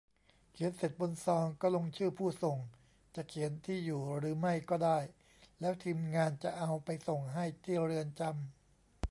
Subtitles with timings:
[0.51, 2.57] เขียนเสร็จบนซองก็ลงชื่อผู้ส่ง
[3.15, 4.99] จะเขียนที่อยู่หรือไม่ก็ได้
[5.59, 8.35] แล้วทีมงานจะเอาไปส่งให้ที่เรือนจำ